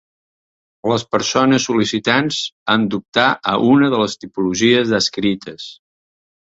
Les 0.91 1.05
persones 1.15 1.67
sol·licitants 1.69 2.41
han 2.75 2.89
d'optar 2.95 3.29
a 3.55 3.57
una 3.77 3.93
de 3.95 4.03
les 4.05 4.19
tipologies 4.27 4.99
descrites. 4.99 5.73